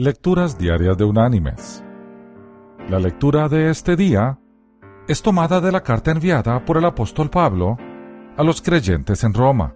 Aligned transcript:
Lecturas 0.00 0.56
Diarias 0.56 0.96
de 0.96 1.02
Unánimes. 1.02 1.82
La 2.88 3.00
lectura 3.00 3.48
de 3.48 3.68
este 3.68 3.96
día 3.96 4.38
es 5.08 5.22
tomada 5.22 5.60
de 5.60 5.72
la 5.72 5.82
carta 5.82 6.12
enviada 6.12 6.64
por 6.64 6.76
el 6.76 6.84
apóstol 6.84 7.30
Pablo 7.30 7.76
a 8.36 8.44
los 8.44 8.62
creyentes 8.62 9.24
en 9.24 9.34
Roma. 9.34 9.74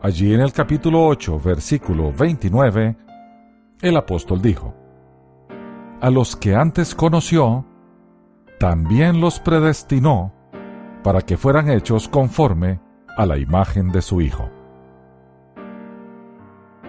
Allí 0.00 0.32
en 0.32 0.40
el 0.40 0.52
capítulo 0.52 1.04
8, 1.08 1.40
versículo 1.40 2.12
29, 2.12 2.96
el 3.80 3.96
apóstol 3.96 4.40
dijo, 4.40 4.76
A 6.00 6.08
los 6.08 6.36
que 6.36 6.54
antes 6.54 6.94
conoció, 6.94 7.66
también 8.60 9.20
los 9.20 9.40
predestinó 9.40 10.32
para 11.02 11.22
que 11.22 11.36
fueran 11.36 11.68
hechos 11.68 12.08
conforme 12.08 12.80
a 13.16 13.26
la 13.26 13.38
imagen 13.38 13.90
de 13.90 14.02
su 14.02 14.20
Hijo. 14.20 14.48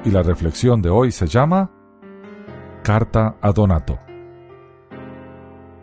Y 0.05 0.11
la 0.11 0.21
reflexión 0.21 0.83
de 0.83 0.91
hoy 0.91 1.11
se 1.11 1.25
llama 1.25 1.80
Carta 2.83 3.35
a 3.41 3.51
Donato. 3.51 3.99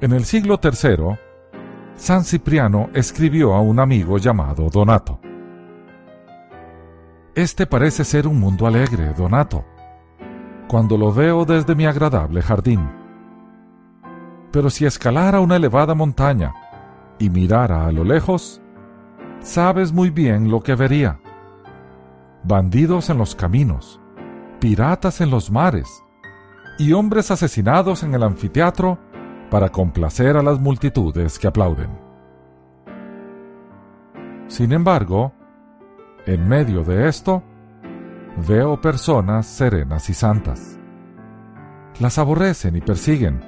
En 0.00 0.12
el 0.12 0.24
siglo 0.24 0.58
III, 0.60 1.16
San 1.94 2.24
Cipriano 2.24 2.90
escribió 2.92 3.54
a 3.54 3.60
un 3.60 3.78
amigo 3.78 4.18
llamado 4.18 4.68
Donato. 4.68 5.20
Este 7.36 7.66
parece 7.66 8.02
ser 8.02 8.26
un 8.26 8.40
mundo 8.40 8.66
alegre, 8.66 9.12
Donato, 9.16 9.64
cuando 10.66 10.98
lo 10.98 11.12
veo 11.12 11.44
desde 11.44 11.76
mi 11.76 11.86
agradable 11.86 12.42
jardín. 12.42 12.90
Pero 14.50 14.68
si 14.68 14.84
escalara 14.84 15.38
una 15.38 15.54
elevada 15.54 15.94
montaña 15.94 16.52
y 17.20 17.30
mirara 17.30 17.86
a 17.86 17.92
lo 17.92 18.02
lejos, 18.02 18.60
sabes 19.38 19.92
muy 19.92 20.10
bien 20.10 20.50
lo 20.50 20.62
que 20.62 20.74
vería. 20.74 21.20
Bandidos 22.42 23.08
en 23.08 23.18
los 23.18 23.36
caminos, 23.36 24.00
piratas 24.58 25.20
en 25.20 25.30
los 25.30 25.48
mares, 25.48 26.02
y 26.78 26.92
hombres 26.92 27.30
asesinados 27.32 28.04
en 28.04 28.14
el 28.14 28.22
anfiteatro 28.22 28.98
para 29.50 29.68
complacer 29.68 30.36
a 30.36 30.42
las 30.42 30.60
multitudes 30.60 31.38
que 31.38 31.48
aplauden. 31.48 31.90
Sin 34.46 34.72
embargo, 34.72 35.32
en 36.24 36.48
medio 36.48 36.84
de 36.84 37.08
esto, 37.08 37.42
veo 38.46 38.80
personas 38.80 39.46
serenas 39.46 40.08
y 40.08 40.14
santas. 40.14 40.78
Las 42.00 42.18
aborrecen 42.18 42.76
y 42.76 42.80
persiguen, 42.80 43.40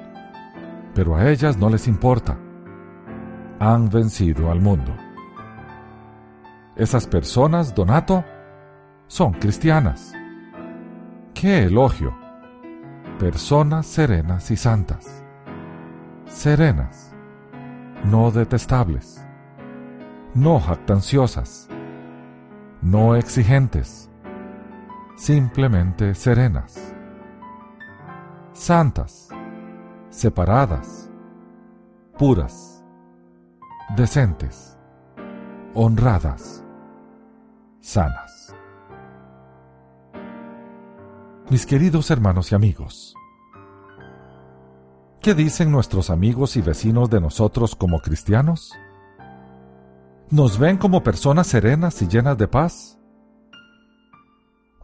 pero 0.93 1.15
a 1.15 1.29
ellas 1.29 1.57
no 1.57 1.69
les 1.69 1.87
importa. 1.87 2.37
Han 3.59 3.89
vencido 3.89 4.51
al 4.51 4.59
mundo. 4.59 4.93
Esas 6.75 7.07
personas, 7.07 7.73
Donato, 7.73 8.25
son 9.07 9.33
cristianas. 9.33 10.13
¡Qué 11.33 11.63
elogio! 11.63 12.20
Personas 13.21 13.85
serenas 13.85 14.49
y 14.49 14.57
santas. 14.57 15.23
Serenas, 16.25 17.13
no 18.03 18.31
detestables, 18.31 19.23
no 20.33 20.59
jactanciosas, 20.59 21.69
no 22.81 23.15
exigentes, 23.15 24.09
simplemente 25.17 26.15
serenas. 26.15 26.95
Santas, 28.53 29.29
separadas, 30.09 31.11
puras, 32.17 32.83
decentes, 33.95 34.79
honradas, 35.75 36.63
sanas. 37.81 38.40
Mis 41.51 41.65
queridos 41.65 42.09
hermanos 42.11 42.53
y 42.53 42.55
amigos, 42.55 43.13
¿qué 45.19 45.33
dicen 45.33 45.69
nuestros 45.69 46.09
amigos 46.09 46.55
y 46.55 46.61
vecinos 46.61 47.09
de 47.09 47.19
nosotros 47.19 47.75
como 47.75 47.99
cristianos? 47.99 48.71
¿Nos 50.29 50.57
ven 50.57 50.77
como 50.77 51.03
personas 51.03 51.47
serenas 51.47 52.01
y 52.01 52.07
llenas 52.07 52.37
de 52.37 52.47
paz? 52.47 52.97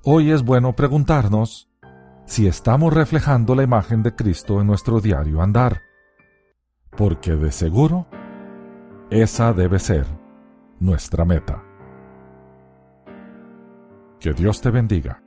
Hoy 0.03 0.31
es 0.31 0.43
bueno 0.43 0.75
preguntarnos 0.75 1.69
si 2.25 2.47
estamos 2.47 2.93
reflejando 2.93 3.55
la 3.55 3.63
imagen 3.63 4.03
de 4.03 4.13
Cristo 4.13 4.59
en 4.59 4.67
nuestro 4.67 4.99
diario 4.99 5.41
andar, 5.41 5.83
porque 6.97 7.31
de 7.31 7.53
seguro 7.53 8.07
esa 9.09 9.53
debe 9.53 9.79
ser 9.79 10.05
nuestra 10.81 11.23
meta. 11.23 11.63
Que 14.19 14.33
Dios 14.33 14.59
te 14.59 14.69
bendiga. 14.69 15.23